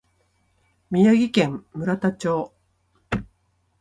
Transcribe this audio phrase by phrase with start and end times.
[0.89, 2.53] 宮城県村田町